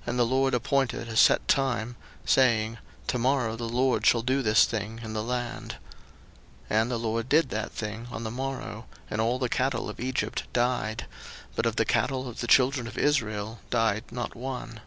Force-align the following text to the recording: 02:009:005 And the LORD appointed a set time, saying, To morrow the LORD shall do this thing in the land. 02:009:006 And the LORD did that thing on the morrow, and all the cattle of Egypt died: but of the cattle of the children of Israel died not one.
02:009:005 0.00 0.08
And 0.08 0.18
the 0.18 0.26
LORD 0.26 0.52
appointed 0.52 1.08
a 1.08 1.16
set 1.16 1.48
time, 1.48 1.96
saying, 2.26 2.76
To 3.06 3.16
morrow 3.18 3.56
the 3.56 3.70
LORD 3.70 4.04
shall 4.04 4.20
do 4.20 4.42
this 4.42 4.66
thing 4.66 5.00
in 5.02 5.14
the 5.14 5.22
land. 5.22 5.76
02:009:006 6.70 6.82
And 6.82 6.90
the 6.90 6.98
LORD 6.98 7.28
did 7.30 7.48
that 7.48 7.72
thing 7.72 8.06
on 8.10 8.24
the 8.24 8.30
morrow, 8.30 8.84
and 9.08 9.18
all 9.18 9.38
the 9.38 9.48
cattle 9.48 9.88
of 9.88 9.98
Egypt 9.98 10.42
died: 10.52 11.06
but 11.56 11.64
of 11.64 11.76
the 11.76 11.86
cattle 11.86 12.28
of 12.28 12.40
the 12.40 12.46
children 12.46 12.86
of 12.86 12.98
Israel 12.98 13.60
died 13.70 14.04
not 14.12 14.34
one. 14.36 14.82